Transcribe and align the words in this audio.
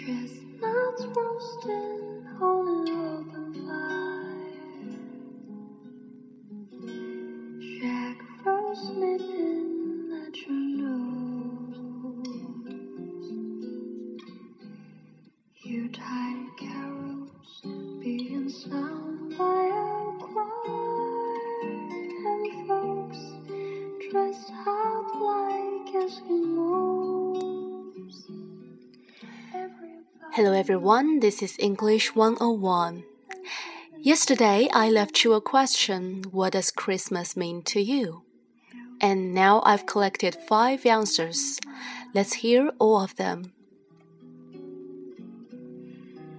Chestnuts 0.00 1.06
roasting 1.16 2.24
on 2.40 2.68
an 2.68 2.88
open 2.90 3.54
fire. 3.66 4.98
Jack 7.80 8.18
Frost 8.42 8.94
nipping 8.94 9.49
Hello 30.28 30.52
everyone, 30.52 31.18
this 31.18 31.42
is 31.42 31.56
English 31.58 32.14
101. 32.14 33.02
Yesterday 33.98 34.68
I 34.72 34.88
left 34.88 35.24
you 35.24 35.32
a 35.32 35.40
question 35.40 36.24
What 36.30 36.52
does 36.52 36.70
Christmas 36.70 37.36
mean 37.36 37.62
to 37.62 37.80
you? 37.80 38.22
And 39.00 39.34
now 39.34 39.60
I've 39.64 39.86
collected 39.86 40.36
five 40.36 40.86
answers. 40.86 41.58
Let's 42.14 42.34
hear 42.34 42.70
all 42.78 43.00
of 43.00 43.16
them. 43.16 43.52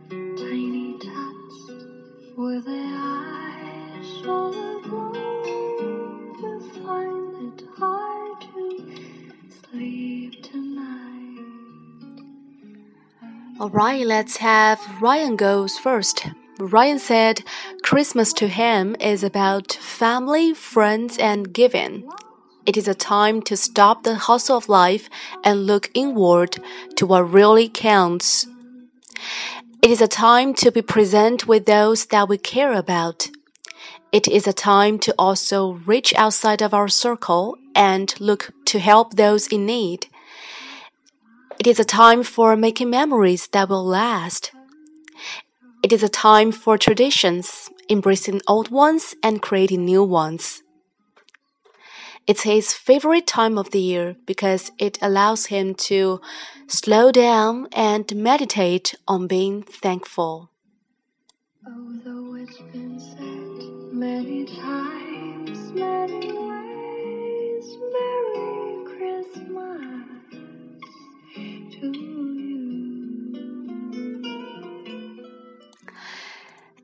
Tiny 0.10 0.98
tots 0.98 1.68
their 2.66 2.96
eyes 2.98 4.26
all 4.26 4.78
aglow 4.78 5.31
Alright, 13.62 14.08
let's 14.08 14.38
have 14.38 14.80
Ryan 15.00 15.36
goes 15.36 15.78
first. 15.78 16.26
Ryan 16.60 16.98
said 16.98 17.44
Christmas 17.84 18.34
to 18.34 18.48
him 18.48 18.96
is 19.00 19.24
about 19.24 19.74
family, 19.74 20.56
friends, 20.56 21.16
and 21.20 21.54
giving. 21.54 22.10
It 22.66 22.76
is 22.76 22.88
a 22.88 22.96
time 22.96 23.44
to 23.44 23.56
stop 23.56 24.02
the 24.02 24.16
hustle 24.16 24.58
of 24.58 24.68
life 24.68 25.12
and 25.44 25.68
look 25.68 25.92
inward 25.94 26.58
to 26.96 27.06
what 27.06 27.32
really 27.32 27.70
counts. 27.70 28.48
It 29.84 29.92
is 29.92 30.02
a 30.02 30.08
time 30.08 30.56
to 30.56 30.72
be 30.72 30.82
present 30.82 31.46
with 31.46 31.68
those 31.68 32.08
that 32.08 32.28
we 32.28 32.40
care 32.40 32.74
about. 32.74 33.30
It 34.12 34.28
is 34.28 34.48
a 34.48 34.54
time 34.54 34.98
to 35.06 35.14
also 35.20 35.74
reach 35.86 36.16
outside 36.16 36.64
of 36.64 36.74
our 36.74 36.88
circle 36.88 37.60
and 37.76 38.20
look 38.20 38.54
to 38.66 38.80
help 38.80 39.18
those 39.18 39.46
in 39.46 39.68
need. 39.68 40.08
It 41.62 41.68
is 41.68 41.80
a 41.80 41.86
time 41.86 42.24
for 42.24 42.56
making 42.58 42.90
memories 42.90 43.46
that 43.50 43.70
will 43.70 43.86
last. 43.86 44.52
It 45.84 45.94
is 45.94 46.02
a 46.02 46.10
time 46.10 46.52
for 46.52 46.76
traditions, 46.76 47.70
embracing 47.88 48.42
old 48.48 48.72
ones 48.72 49.14
and 49.22 49.44
creating 49.44 49.86
new 49.86 50.04
ones. 50.04 50.64
It's 52.26 52.42
his 52.42 52.74
favorite 52.74 53.28
time 53.28 53.60
of 53.60 53.70
the 53.70 53.80
year 53.80 54.16
because 54.26 54.72
it 54.80 54.98
allows 55.04 55.54
him 55.54 55.76
to 55.86 56.20
slow 56.66 57.12
down 57.12 57.68
and 57.74 58.12
meditate 58.16 58.96
on 59.08 59.28
being 59.28 59.62
thankful. 59.62 60.50
Although 61.68 62.38
it's 62.38 62.58
been 62.74 63.00
said 63.00 63.94
many 63.94 64.46
times, 64.46 65.01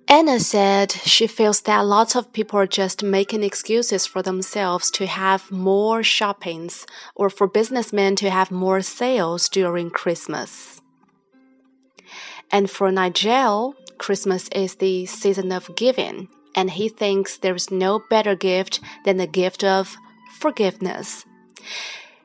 Anna 0.09 0.39
said 0.39 0.93
she 0.93 1.27
feels 1.27 1.61
that 1.61 1.85
lots 1.85 2.15
of 2.15 2.31
people 2.31 2.57
are 2.57 2.67
just 2.67 3.03
making 3.03 3.43
excuses 3.43 4.05
for 4.05 4.21
themselves 4.21 4.89
to 4.91 5.05
have 5.05 5.51
more 5.51 6.01
shoppings 6.01 6.85
or 7.13 7.29
for 7.29 7.45
businessmen 7.45 8.15
to 8.15 8.29
have 8.29 8.49
more 8.49 8.81
sales 8.81 9.49
during 9.49 9.89
Christmas. 9.89 10.81
And 12.49 12.71
for 12.71 12.89
Nigel, 12.89 13.75
Christmas 13.97 14.47
is 14.55 14.75
the 14.75 15.05
season 15.07 15.51
of 15.51 15.75
giving, 15.75 16.29
and 16.55 16.71
he 16.71 16.87
thinks 16.87 17.35
there's 17.35 17.69
no 17.69 18.01
better 18.09 18.35
gift 18.35 18.79
than 19.03 19.17
the 19.17 19.27
gift 19.27 19.61
of 19.61 19.97
forgiveness. 20.39 21.25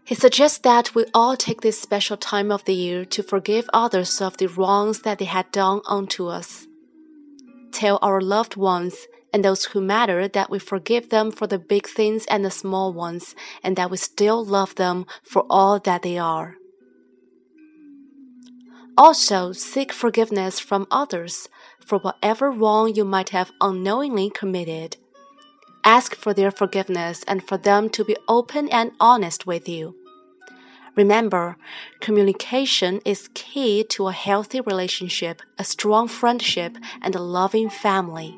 He 0.04 0.14
suggests 0.14 0.58
that 0.58 0.94
we 0.94 1.06
all 1.12 1.36
take 1.36 1.62
this 1.62 1.80
special 1.80 2.16
time 2.16 2.52
of 2.52 2.64
the 2.64 2.74
year 2.74 3.04
to 3.06 3.24
forgive 3.24 3.68
others 3.72 4.20
of 4.20 4.36
the 4.36 4.46
wrongs 4.46 5.02
that 5.02 5.18
they 5.18 5.24
had 5.24 5.50
done 5.50 5.80
unto 5.88 6.28
us 6.28 6.68
tell 7.72 7.98
our 8.02 8.20
loved 8.20 8.56
ones 8.56 9.06
and 9.32 9.44
those 9.44 9.66
who 9.66 9.80
matter 9.80 10.28
that 10.28 10.50
we 10.50 10.58
forgive 10.58 11.08
them 11.08 11.30
for 11.30 11.46
the 11.46 11.58
big 11.58 11.86
things 11.86 12.26
and 12.26 12.44
the 12.44 12.50
small 12.50 12.92
ones, 12.92 13.34
and 13.62 13.76
that 13.76 13.90
we 13.90 13.96
still 13.96 14.44
love 14.44 14.74
them 14.74 15.06
for 15.22 15.46
all 15.48 15.78
that 15.78 16.02
they 16.02 16.18
are. 16.18 16.56
Also, 18.98 19.52
seek 19.52 19.90
forgiveness 19.90 20.60
from 20.60 20.86
others 20.90 21.48
for 21.80 21.98
whatever 21.98 22.50
wrong 22.50 22.94
you 22.94 23.04
might 23.04 23.30
have 23.30 23.50
unknowingly 23.60 24.28
committed. 24.28 24.98
Ask 25.82 26.14
for 26.14 26.34
their 26.34 26.50
forgiveness 26.50 27.24
and 27.26 27.42
for 27.42 27.56
them 27.56 27.88
to 27.90 28.04
be 28.04 28.16
open 28.28 28.68
and 28.68 28.92
honest 29.00 29.46
with 29.46 29.68
you. 29.68 29.96
Remember, 30.94 31.56
communication 32.00 33.00
is 33.04 33.30
key 33.32 33.82
to 33.90 34.08
a 34.08 34.12
healthy 34.12 34.60
relationship, 34.60 35.40
a 35.58 35.64
strong 35.64 36.06
friendship, 36.06 36.76
and 37.00 37.14
a 37.14 37.22
loving 37.22 37.70
family. 37.70 38.36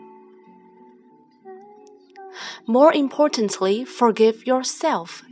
More 2.66 2.92
importantly, 2.92 3.84
forgive 3.84 4.46
yourself. 4.46 5.24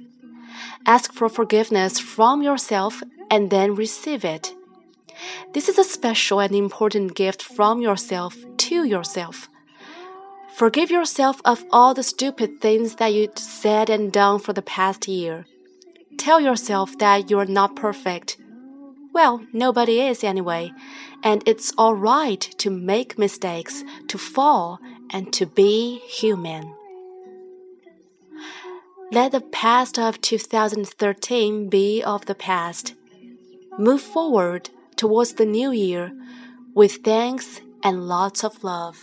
Ask 0.84 1.12
for 1.12 1.28
forgiveness 1.28 2.00
from 2.00 2.42
yourself 2.42 3.02
and 3.30 3.50
then 3.50 3.74
receive 3.74 4.24
it. 4.24 4.52
This 5.52 5.68
is 5.68 5.78
a 5.78 5.84
special 5.84 6.40
and 6.40 6.54
important 6.54 7.14
gift 7.14 7.42
from 7.42 7.80
yourself 7.80 8.36
to 8.56 8.84
yourself. 8.84 9.48
Forgive 10.56 10.90
yourself 10.90 11.40
of 11.44 11.64
all 11.70 11.94
the 11.94 12.02
stupid 12.02 12.60
things 12.60 12.96
that 12.96 13.14
you 13.14 13.30
said 13.36 13.88
and 13.88 14.12
done 14.12 14.38
for 14.38 14.52
the 14.52 14.62
past 14.62 15.08
year. 15.08 15.46
Tell 16.22 16.40
yourself 16.40 16.96
that 16.98 17.30
you're 17.30 17.46
not 17.46 17.74
perfect. 17.74 18.36
Well, 19.12 19.44
nobody 19.52 20.00
is 20.00 20.22
anyway, 20.22 20.70
and 21.24 21.42
it's 21.46 21.72
alright 21.76 22.42
to 22.58 22.70
make 22.70 23.18
mistakes, 23.18 23.82
to 24.06 24.18
fall, 24.18 24.78
and 25.10 25.32
to 25.32 25.46
be 25.46 25.98
human. 26.06 26.76
Let 29.10 29.32
the 29.32 29.40
past 29.40 29.98
of 29.98 30.20
2013 30.20 31.68
be 31.68 32.04
of 32.04 32.26
the 32.26 32.36
past. 32.36 32.94
Move 33.76 34.00
forward 34.00 34.70
towards 34.94 35.32
the 35.32 35.44
new 35.44 35.72
year 35.72 36.12
with 36.72 36.98
thanks 37.02 37.60
and 37.82 38.06
lots 38.06 38.44
of 38.44 38.62
love. 38.62 38.96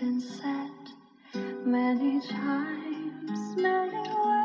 Been 0.00 0.20
said 0.20 0.70
many 1.64 2.20
times, 2.28 3.56
many 3.56 3.96
ways, 3.96 4.37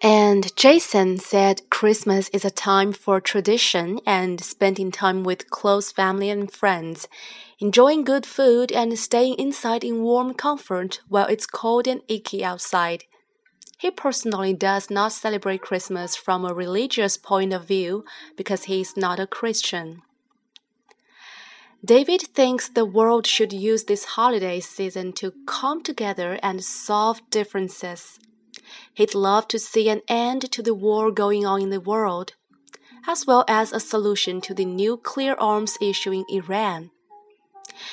And 0.00 0.54
Jason 0.54 1.18
said 1.18 1.68
Christmas 1.70 2.28
is 2.28 2.44
a 2.44 2.52
time 2.52 2.92
for 2.92 3.20
tradition 3.20 3.98
and 4.06 4.40
spending 4.40 4.92
time 4.92 5.24
with 5.24 5.50
close 5.50 5.90
family 5.90 6.30
and 6.30 6.48
friends, 6.48 7.08
enjoying 7.58 8.04
good 8.04 8.24
food 8.24 8.70
and 8.70 8.96
staying 8.96 9.34
inside 9.34 9.82
in 9.82 10.04
warm 10.04 10.34
comfort 10.34 11.00
while 11.08 11.26
it's 11.26 11.46
cold 11.46 11.88
and 11.88 12.02
icky 12.06 12.44
outside. 12.44 13.04
He 13.76 13.90
personally 13.90 14.54
does 14.54 14.88
not 14.88 15.12
celebrate 15.12 15.62
Christmas 15.62 16.14
from 16.14 16.44
a 16.44 16.54
religious 16.54 17.16
point 17.16 17.52
of 17.52 17.66
view 17.66 18.04
because 18.36 18.64
he 18.64 18.80
is 18.80 18.96
not 18.96 19.18
a 19.18 19.26
Christian. 19.26 20.02
David 21.84 22.22
thinks 22.22 22.68
the 22.68 22.84
world 22.84 23.26
should 23.26 23.52
use 23.52 23.84
this 23.84 24.04
holiday 24.04 24.60
season 24.60 25.12
to 25.14 25.32
come 25.46 25.82
together 25.82 26.38
and 26.40 26.62
solve 26.62 27.20
differences. 27.30 28.20
He'd 28.94 29.14
love 29.14 29.48
to 29.48 29.58
see 29.58 29.88
an 29.88 30.02
end 30.08 30.50
to 30.52 30.62
the 30.62 30.74
war 30.74 31.10
going 31.10 31.46
on 31.46 31.62
in 31.62 31.70
the 31.70 31.80
world, 31.80 32.34
as 33.06 33.26
well 33.26 33.44
as 33.48 33.72
a 33.72 33.80
solution 33.80 34.40
to 34.42 34.54
the 34.54 34.64
nuclear 34.64 35.34
arms 35.40 35.78
issue 35.80 36.12
in 36.12 36.24
Iran. 36.30 36.90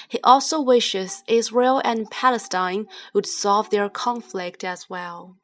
He 0.07 0.19
also 0.24 0.62
wishes 0.62 1.24
Israel 1.27 1.81
and 1.83 2.10
Palestine 2.10 2.88
would 3.13 3.25
solve 3.25 3.69
their 3.69 3.89
conflict 3.89 4.63
as 4.63 4.89
well. 4.89 5.38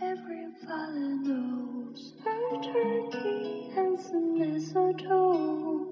Every 0.00 0.46
valley 0.64 1.14
knows 1.24 2.14
her 2.24 2.62
turkey 2.62 3.70
and 3.76 3.98
some 3.98 4.38
mistletoe. 4.38 5.89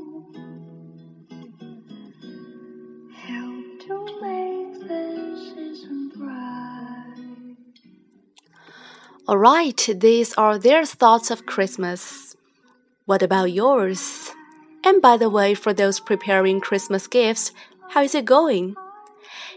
Alright, 9.28 9.90
these 9.94 10.32
are 10.34 10.56
their 10.58 10.86
thoughts 10.86 11.30
of 11.30 11.44
Christmas. 11.44 12.34
What 13.04 13.22
about 13.22 13.52
yours? 13.52 14.32
And 14.82 15.02
by 15.02 15.18
the 15.18 15.28
way, 15.28 15.52
for 15.54 15.74
those 15.74 16.00
preparing 16.00 16.62
Christmas 16.62 17.06
gifts, 17.06 17.52
how 17.90 18.02
is 18.02 18.14
it 18.14 18.24
going? 18.24 18.74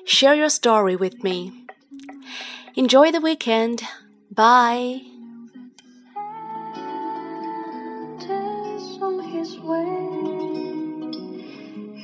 Share 0.04 0.36
your 0.36 0.50
story 0.50 0.98
with 0.98 1.24
me. 1.24 1.68
Enjoy 2.76 3.14
the 3.14 3.22
weekend. 3.22 3.84
Bye. 4.30 5.04
His 9.32 9.58
way. 9.60 10.22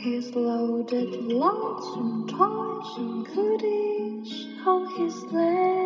He's 0.01 0.33
loaded 0.33 1.13
lots 1.25 1.85
toys 2.31 2.97
and 2.97 3.25
goodies 3.27 4.47
on 4.65 4.87
his 4.95 5.13
sleigh. 5.13 5.76